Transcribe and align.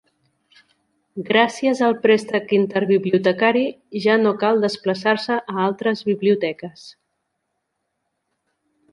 Gràcies 1.25 1.81
al 1.87 1.91
préstec 2.05 2.53
interbibliotecari, 2.57 3.61
ja 4.05 4.15
no 4.21 4.31
cal 4.43 4.63
desplaçar-se 4.63 5.37
a 5.53 5.59
altres 5.65 6.01
biblioteques. 6.07 6.87